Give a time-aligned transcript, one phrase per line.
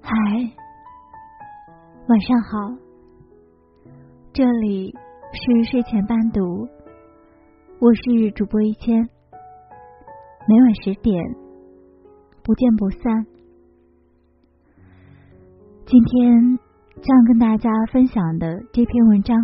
[0.00, 0.10] 嗨，
[2.08, 2.76] 晚上好，
[4.32, 4.94] 这里
[5.32, 6.68] 是睡前伴读，
[7.80, 9.08] 我是主播一千，
[10.48, 11.24] 每晚十点
[12.42, 13.26] 不见不散。
[15.86, 16.58] 今天
[17.02, 19.36] 将跟大家分享的这篇文章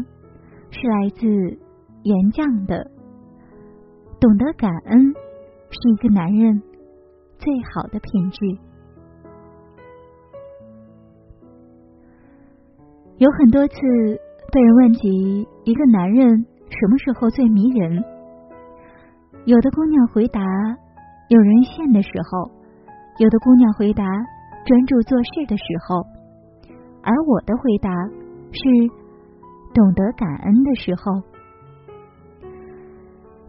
[0.70, 1.27] 是来自
[2.02, 2.91] 岩酱的，
[4.20, 5.14] 懂得感恩
[5.70, 6.62] 是一个男人
[7.41, 8.38] 最好的品质。
[13.17, 13.75] 有很多次
[14.53, 18.04] 被人问及一个男人什么时候最迷人，
[19.45, 20.40] 有的姑娘回答
[21.29, 22.50] 有人羡的时候，
[23.18, 24.04] 有的姑娘回答
[24.64, 26.04] 专注做事的时候，
[27.03, 27.90] 而我的回答
[28.53, 28.61] 是
[29.75, 31.20] 懂得感恩的时候。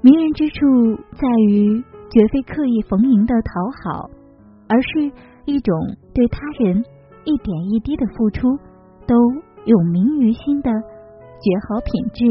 [0.02, 3.52] 迷人之处在于绝非刻意逢迎的讨
[3.84, 4.10] 好，
[4.68, 5.12] 而是
[5.46, 5.76] 一种
[6.14, 6.84] 对他人
[7.24, 8.48] 一点一滴的付出
[9.08, 9.16] 都。
[9.64, 12.26] 永铭于心的绝好品质，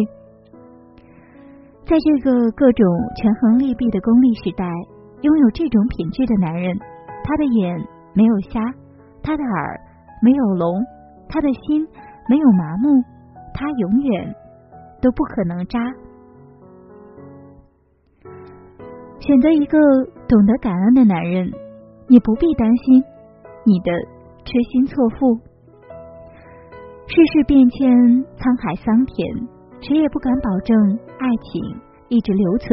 [1.86, 4.66] 在这个各种权衡利弊的功利时代，
[5.20, 6.76] 拥有这种品质的男人，
[7.22, 8.58] 他的眼没有瞎，
[9.22, 9.80] 他的耳
[10.20, 10.84] 没有聋，
[11.28, 11.86] 他的心
[12.28, 13.00] 没有麻木，
[13.54, 14.34] 他永远
[15.00, 15.78] 都不可能渣。
[19.20, 19.78] 选择一个
[20.26, 21.52] 懂得感恩的男人，
[22.08, 23.04] 你不必担心
[23.64, 23.92] 你的
[24.44, 25.36] 痴心错付。
[27.06, 27.90] 世事变迁，
[28.38, 29.20] 沧海桑田，
[29.80, 30.72] 谁也不敢保证
[31.18, 31.60] 爱情
[32.08, 32.72] 一直留存。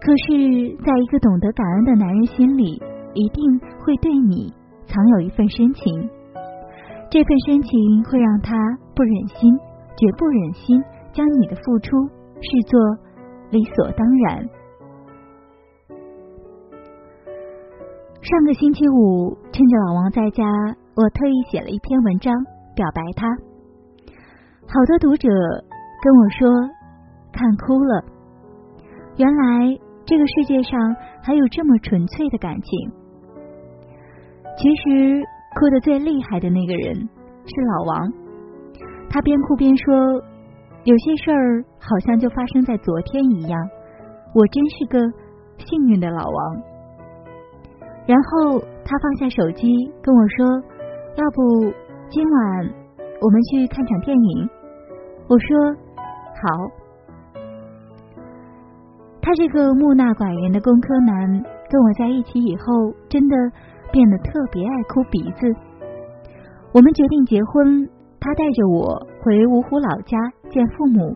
[0.00, 2.80] 可是，在一个懂得感恩的男人心里，
[3.12, 3.44] 一定
[3.84, 4.48] 会对你
[4.86, 6.08] 藏有一份深情。
[7.10, 7.70] 这份深情
[8.04, 8.56] 会让他
[8.96, 9.52] 不忍心，
[9.98, 10.80] 绝不忍心
[11.12, 11.90] 将你的付出
[12.40, 12.80] 视作
[13.50, 14.48] 理所当然。
[18.22, 20.44] 上个星期五，趁着老王在家，
[20.94, 22.34] 我特意写了一篇文章。
[22.76, 23.26] 表白他，
[24.68, 26.48] 好多读者跟我说
[27.32, 28.04] 看哭了。
[29.16, 30.78] 原来这个世界上
[31.22, 32.90] 还有这么纯粹的感情。
[34.56, 35.22] 其实
[35.58, 38.12] 哭的最厉害的那个人是老王，
[39.10, 39.94] 他边哭边说
[40.84, 43.58] ：“有些事儿好像就发生在昨天一样，
[44.34, 44.98] 我真是个
[45.58, 46.62] 幸运的老王。”
[48.06, 49.68] 然后他放下手机
[50.02, 50.46] 跟我说
[51.16, 51.72] ：“要不……”
[52.10, 52.66] 今晚
[53.20, 54.48] 我们去看场电影。
[55.28, 55.74] 我说
[56.34, 56.70] 好。
[59.22, 61.30] 他这个木讷寡言的工科男，
[61.70, 63.36] 跟我在一起以后，真的
[63.92, 65.46] 变得特别爱哭鼻子。
[66.72, 67.88] 我们决定结婚，
[68.18, 70.18] 他带着我回芜湖老家
[70.50, 71.14] 见父母。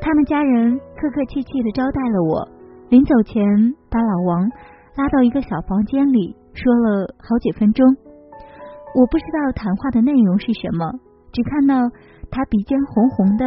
[0.00, 2.48] 他们家人客客气气的招待了我。
[2.88, 3.42] 临走前，
[3.90, 4.48] 把老王
[4.96, 7.86] 拉到一个小房间里，说了好几分钟。
[8.94, 10.90] 我不知道谈话的内容是什么，
[11.32, 11.74] 只看到
[12.30, 13.44] 他鼻尖红红的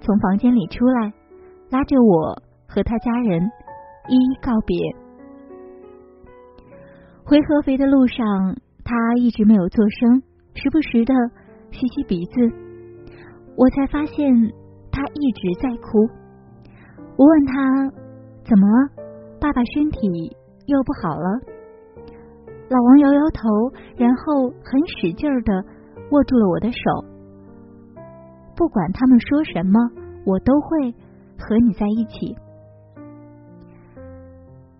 [0.00, 1.12] 从房间里出来，
[1.70, 3.42] 拉着我和他家人
[4.08, 4.76] 一一告别。
[7.24, 8.24] 回合肥的路上，
[8.84, 10.22] 他一直没有作声，
[10.54, 11.12] 时不时的
[11.72, 12.40] 吸吸鼻子。
[13.56, 14.32] 我才发现
[14.92, 15.98] 他一直在哭。
[17.16, 17.90] 我问他
[18.44, 18.90] 怎么了，
[19.40, 20.36] 爸爸身体
[20.66, 21.40] 又不好了？
[22.68, 23.48] 老王摇摇头，
[23.96, 25.64] 然后很使劲的
[26.10, 27.04] 握住了我的手。
[28.56, 29.78] 不管他们说什么，
[30.24, 30.92] 我都会
[31.38, 32.36] 和你在一起。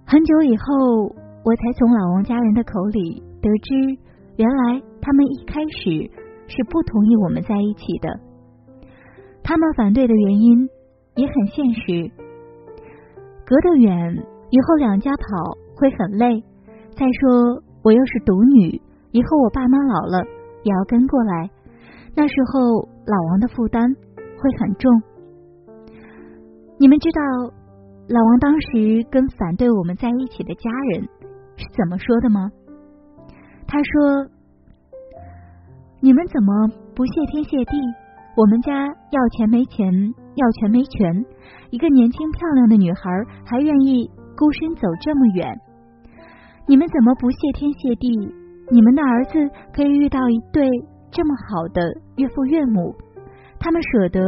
[0.05, 1.05] 很久以后，
[1.45, 3.99] 我才从老王家人的口里得知，
[4.37, 6.11] 原来他们一开始
[6.49, 8.19] 是不同意我们在一起的。
[9.45, 10.69] 他们反对的原因
[11.15, 12.11] 也很现实：
[13.45, 16.43] 隔得远，以后两家跑会很累。
[16.97, 17.63] 再说。
[17.87, 18.83] 我又是独女，
[19.13, 20.19] 以后我爸妈老了
[20.65, 21.49] 也要跟过来，
[22.17, 23.81] 那时候老王的负担
[24.37, 24.91] 会很重。
[26.81, 27.23] 你们知道
[28.09, 31.03] 老王当时跟反对我们在一起的家人
[31.55, 32.51] 是怎么说的吗？
[33.69, 34.27] 他说
[36.03, 37.77] ：“你们怎么不谢天谢地？
[38.37, 39.87] 我们家要钱没钱，
[40.35, 41.25] 要权没权，
[41.71, 43.11] 一个年轻漂亮的女孩
[43.45, 45.55] 还愿意孤身走这么远。”
[46.69, 48.11] 你们怎么不谢天谢地？
[48.73, 49.39] 你们的儿子
[49.73, 50.69] 可以遇到一对
[51.13, 51.81] 这么好的
[52.17, 52.93] 岳父岳母，
[53.61, 54.21] 他们舍得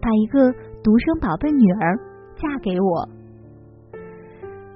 [0.00, 0.50] 把一个
[0.82, 1.98] 独生宝贝女儿
[2.34, 3.06] 嫁给我。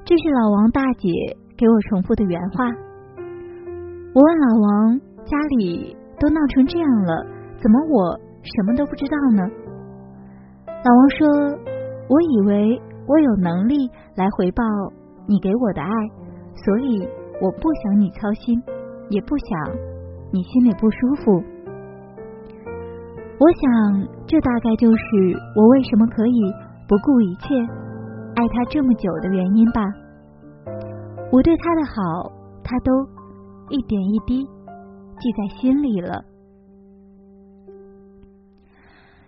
[0.05, 1.09] 这是老王大姐
[1.57, 2.67] 给我重复的原话。
[4.13, 7.27] 我问老王，家里都闹成这样了，
[7.57, 9.43] 怎么我什么都不知道呢？
[10.69, 11.27] 老王说，
[12.11, 12.79] 我以为
[13.09, 14.63] 我有能力来回报
[15.27, 15.91] 你给我的爱。
[16.67, 17.09] 所以
[17.41, 18.61] 我不想你操心，
[19.09, 19.77] 也不想
[20.33, 21.41] 你心里不舒服。
[23.39, 24.97] 我想，这大概就是
[25.55, 26.53] 我为什么可以
[26.89, 27.55] 不顾一切
[28.35, 29.81] 爱他这么久的原因吧。
[31.31, 32.33] 我对他的好，
[32.65, 32.93] 他都
[33.71, 36.25] 一点一滴记在心里了。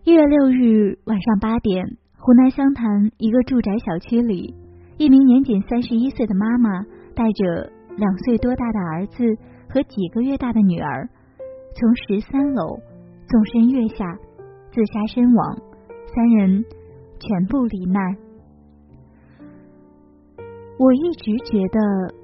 [0.02, 1.86] 一月六日晚上八点，
[2.18, 4.54] 湖南湘潭一个住宅小区里，
[4.96, 6.82] 一名年仅三十一岁的妈妈
[7.18, 9.24] 带着两岁多大的儿子
[9.68, 11.08] 和几个月大的女儿，
[11.74, 12.78] 从十三楼
[13.26, 14.06] 纵身跃下，
[14.70, 15.58] 自杀身亡，
[16.14, 16.64] 三人
[17.18, 18.16] 全部罹难。
[20.78, 21.80] 我一直觉得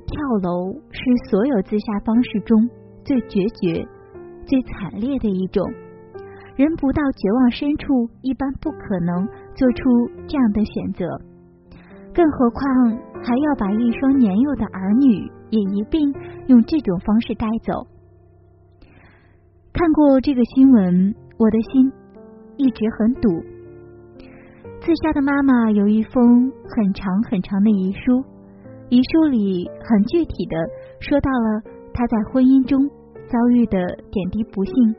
[0.06, 2.56] 跳楼是所有自杀方式中
[3.02, 3.85] 最决绝、
[4.46, 5.61] 最惨烈的一种。
[6.55, 9.26] 人不到绝望深处，一般不可能
[9.56, 9.82] 做出
[10.29, 11.05] 这样的选择，
[12.14, 12.62] 更何况
[13.22, 16.12] 还要把一双年幼的儿女也一并
[16.46, 17.87] 用这种方式带走。
[19.72, 21.93] 看过这个新闻，我的心
[22.56, 23.28] 一直很堵。
[24.81, 28.22] 自杀的妈妈有一封很长很长的遗书，
[28.90, 30.56] 遗书里很具体的
[31.00, 31.62] 说到了
[31.93, 32.87] 她在婚姻中
[33.26, 33.78] 遭遇的
[34.12, 34.94] 点滴不幸。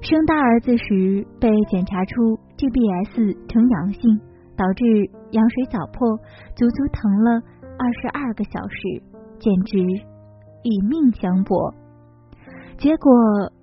[0.00, 4.20] 生大儿子时被检查出 GBS 呈阳性，
[4.62, 4.84] 导致
[5.32, 6.16] 羊水早破，
[6.54, 7.42] 足足疼了
[7.76, 9.02] 二十二个小时，
[9.40, 9.76] 简直
[10.62, 11.74] 以命相搏。
[12.78, 13.12] 结果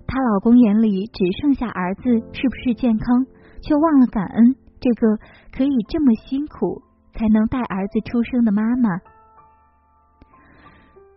[0.06, 2.02] 她老公眼里只剩下儿子
[2.34, 3.24] 是不是健康，
[3.62, 5.16] 却忘了感恩这个
[5.56, 6.82] 可以这么辛苦
[7.14, 8.90] 才能带儿子出生的妈妈，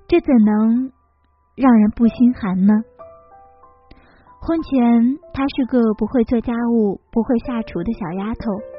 [0.08, 0.94] 这怎能
[1.58, 2.74] 让人不心寒呢？
[4.40, 8.73] 婚前，她是个不会做家务、不会下厨的小丫头。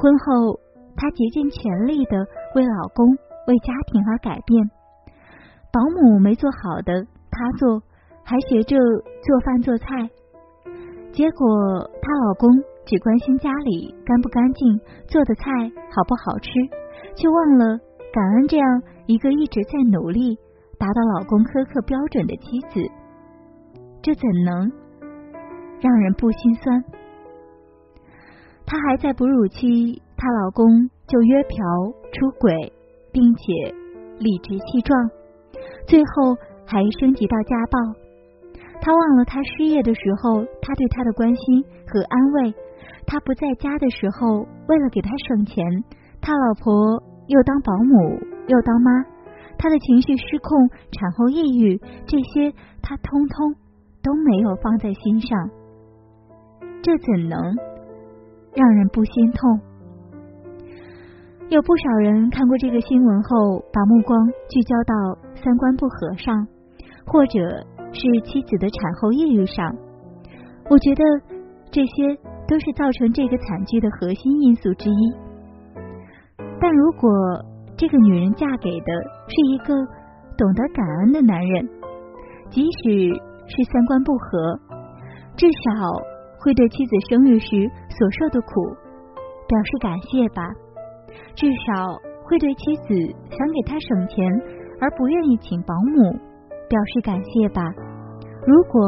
[0.00, 0.60] 婚后，
[0.94, 2.24] 她竭尽全力的
[2.54, 3.04] 为老公、
[3.48, 4.70] 为家庭而改变。
[5.72, 7.82] 保姆没做好的，她做，
[8.22, 9.86] 还学着做饭做菜。
[11.10, 12.48] 结果，她老公
[12.86, 14.78] 只关心家里干不干净，
[15.08, 15.50] 做的菜
[15.90, 16.50] 好不好吃，
[17.16, 17.78] 却忘了
[18.12, 20.38] 感恩这样一个一直在努力
[20.78, 22.88] 达到老公苛刻标准的妻子。
[24.00, 24.70] 这怎能？
[25.80, 26.84] 让人不心酸。
[28.68, 31.56] 她还在哺乳期，她老公就约嫖、
[32.12, 32.52] 出轨，
[33.10, 33.74] 并且
[34.18, 35.08] 理直气壮，
[35.86, 36.36] 最后
[36.66, 37.78] 还升级到家暴。
[38.80, 42.52] 他忘了他失业的时候，他对他的关心和安慰；
[43.06, 45.64] 他不在家的时候，为了给他省钱，
[46.20, 48.90] 他老婆又当保姆又当妈。
[49.58, 53.56] 他的情绪失控、产后抑郁，这些他通通
[54.02, 55.50] 都没有放在心上。
[56.80, 57.56] 这怎能
[58.58, 59.60] 让人不心痛？
[61.48, 64.18] 有不少人看过这个新闻后，把目光
[64.50, 64.94] 聚焦到
[65.36, 66.44] 三观不合上，
[67.06, 67.38] 或者
[67.92, 69.72] 是妻子的产后抑郁上。
[70.68, 71.04] 我觉得
[71.70, 72.16] 这些
[72.48, 75.14] 都是造成这个惨剧的核心因素之一。
[76.60, 77.08] 但如果
[77.76, 78.86] 这个女人嫁给的
[79.28, 79.72] 是一个
[80.36, 81.68] 懂得感恩的男人，
[82.50, 83.14] 即使
[83.46, 84.58] 是三观不合，
[85.36, 86.18] 至少。
[86.40, 88.62] 会对妻子生育时所受的苦
[89.48, 90.42] 表示感谢吧，
[91.34, 92.94] 至少会对妻子
[93.28, 94.24] 想给他省钱
[94.80, 96.12] 而不愿意请保姆
[96.68, 97.60] 表示感谢吧。
[98.46, 98.80] 如果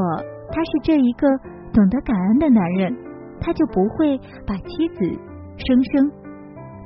[0.52, 1.26] 他是这一个
[1.72, 2.96] 懂得感恩的男人，
[3.40, 5.04] 他就不会把妻子
[5.56, 6.10] 生生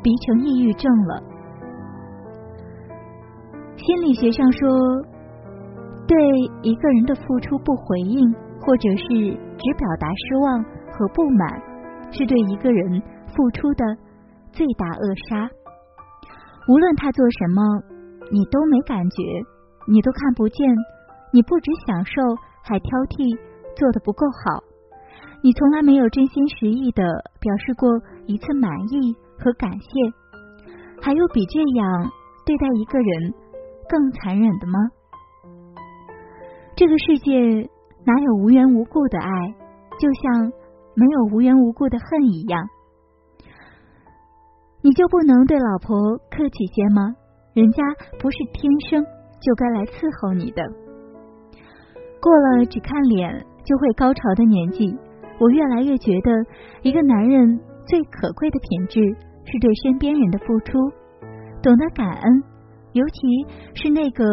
[0.02, 1.22] 逼成抑郁症了。
[3.76, 4.68] 心理学上说，
[6.08, 6.16] 对
[6.62, 8.34] 一个人的付出不回应。
[8.66, 9.06] 或者是
[9.58, 11.60] 只表达失望和不满，
[12.14, 13.02] 是对一个人
[13.34, 13.84] 付出的
[14.52, 15.50] 最大扼杀。
[16.68, 17.60] 无论他做什么，
[18.30, 19.22] 你都没感觉，
[19.86, 20.66] 你都看不见，
[21.32, 22.22] 你不止享受，
[22.62, 23.36] 还挑剔，
[23.76, 24.62] 做的不够好。
[25.42, 27.02] 你从来没有真心实意的
[27.38, 27.90] 表示过
[28.26, 29.88] 一次满意和感谢。
[31.02, 32.10] 还有比这样
[32.46, 33.34] 对待一个人
[33.90, 34.78] 更残忍的吗？
[36.76, 37.68] 这个世界。
[38.06, 39.54] 哪有无缘无故的爱？
[39.98, 40.52] 就像
[40.94, 42.68] 没有无缘无故的恨一样。
[44.82, 45.96] 你就不能对老婆
[46.30, 47.14] 客气些吗？
[47.54, 47.82] 人家
[48.20, 49.02] 不是天生
[49.40, 50.62] 就该来伺候你的。
[52.20, 54.94] 过了只看脸就会高潮的年纪，
[55.40, 56.30] 我越来越觉得，
[56.82, 59.00] 一个男人最可贵的品质
[59.44, 60.78] 是对身边人的付出，
[61.62, 62.42] 懂得感恩，
[62.92, 63.20] 尤其
[63.74, 64.24] 是那个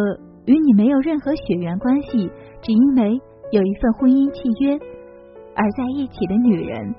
[0.46, 2.30] 与你没有任何血缘关系，
[2.62, 3.20] 只因为。
[3.52, 4.80] 有一份婚姻契约
[5.62, 6.96] 而在一起的女人，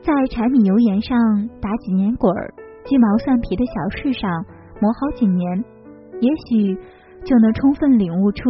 [0.00, 1.18] 在柴米油盐上
[1.60, 4.30] 打几年滚儿、鸡毛蒜皮的小事上
[4.80, 5.64] 磨好几年，
[6.18, 6.74] 也许
[7.26, 8.42] 就能充分领悟出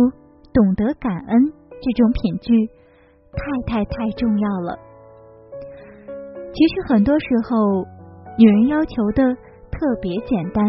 [0.53, 2.53] 懂得感恩这种品质
[3.33, 4.79] 太太太重要了。
[6.55, 7.85] 其实很多时候，
[8.39, 9.35] 女人要求的
[9.73, 10.65] 特别简单，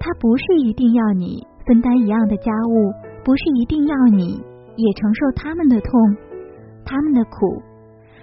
[0.00, 2.90] 她不是一定要你分担一样的家务，
[3.22, 4.42] 不是一定要你
[4.76, 6.16] 也承受他们的痛、
[6.84, 7.62] 他们的苦，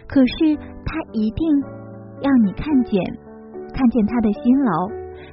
[0.07, 1.61] 可是他一定
[2.21, 3.03] 要你看见，
[3.73, 4.87] 看见他的辛劳，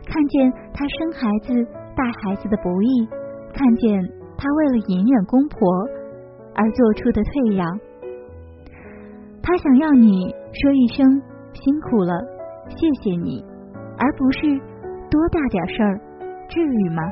[0.07, 1.53] 看见他生孩子、
[1.97, 3.09] 带孩子的不易，
[3.53, 4.03] 看见
[4.37, 5.59] 他为了隐忍公婆
[6.55, 7.67] 而做出的退让。
[9.43, 12.13] 他想要你说一声辛苦了，
[12.69, 13.45] 谢谢你，
[13.97, 14.41] 而不是
[15.09, 16.01] 多大点事儿，
[16.49, 17.03] 至于吗？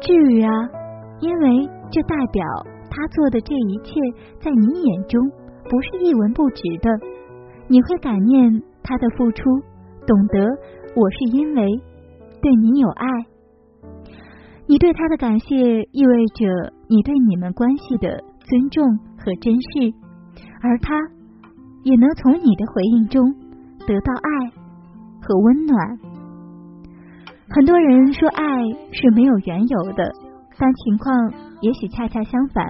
[0.00, 0.50] 至于啊，
[1.20, 2.44] 因为这代表
[2.90, 4.00] 他做的这一切
[4.40, 5.20] 在你眼中
[5.68, 6.90] 不是一文不值的，
[7.68, 9.42] 你会感念他的付出，
[10.06, 10.40] 懂得
[10.96, 11.66] 我是因为
[12.42, 13.06] 对你有爱，
[14.66, 15.56] 你对他的感谢
[15.92, 19.94] 意味着你对你们关系的尊重和珍视。
[20.62, 20.94] 而他
[21.84, 23.32] 也能从你的回应中
[23.86, 24.50] 得到爱
[25.22, 25.98] 和温暖。
[27.48, 28.44] 很多人说爱
[28.92, 30.12] 是没有缘由的，
[30.58, 32.64] 但情况也许恰恰相反。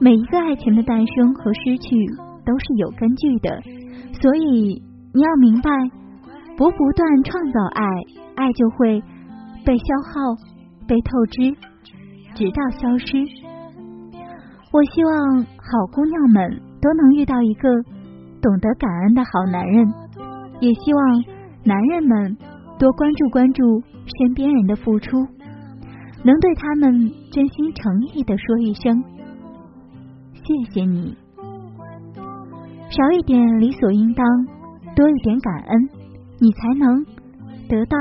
[0.00, 2.06] 每一个爱情的诞生和失去
[2.44, 3.62] 都是有根据的，
[4.20, 4.82] 所以
[5.14, 5.70] 你要明白，
[6.56, 7.84] 不不断创造爱，
[8.36, 9.02] 爱就会
[9.64, 10.34] 被消耗、
[10.86, 11.52] 被透支，
[12.34, 13.06] 直到消失。
[14.72, 16.62] 我希望好姑娘们。
[16.78, 17.68] 都能遇到一个
[18.40, 19.92] 懂得感恩的好男人，
[20.60, 21.24] 也希望
[21.64, 22.36] 男人们
[22.78, 23.82] 多关注关注
[24.18, 25.16] 身边人的付出，
[26.26, 29.00] 能对他们真心诚意的说一声
[30.42, 31.16] 谢谢你，
[32.90, 34.26] 少一点理所应当，
[34.96, 35.88] 多一点感恩，
[36.40, 37.04] 你才能
[37.68, 37.96] 得到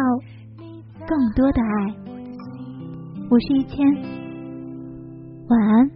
[1.06, 1.96] 更多的爱。
[3.30, 3.86] 我是一千，
[5.48, 5.95] 晚安。